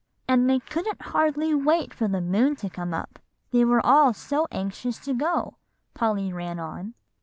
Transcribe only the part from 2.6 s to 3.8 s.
come up, they